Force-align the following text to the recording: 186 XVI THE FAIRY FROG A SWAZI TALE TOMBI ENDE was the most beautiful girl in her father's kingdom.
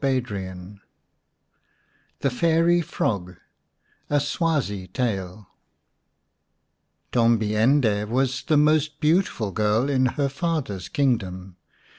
186 0.03 0.81
XVI 0.81 0.81
THE 2.21 2.29
FAIRY 2.31 2.81
FROG 2.81 3.35
A 4.09 4.19
SWAZI 4.19 4.87
TALE 4.87 5.47
TOMBI 7.11 7.55
ENDE 7.55 8.09
was 8.09 8.41
the 8.45 8.57
most 8.57 8.99
beautiful 8.99 9.51
girl 9.51 9.91
in 9.91 10.07
her 10.07 10.27
father's 10.27 10.89
kingdom. 10.89 11.55